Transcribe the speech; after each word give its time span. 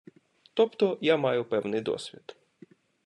Тобто 0.53 0.97
я 1.01 1.17
маю 1.17 1.45
певний 1.45 1.81
досвід. 1.81 2.35